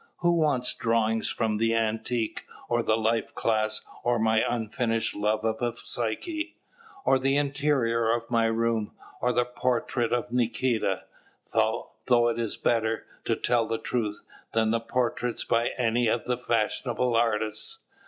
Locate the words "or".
2.67-2.81, 4.03-4.17, 7.05-7.19, 9.21-9.31